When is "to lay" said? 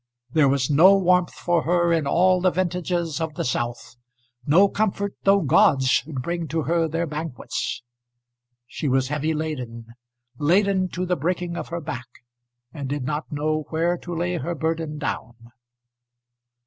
13.99-14.37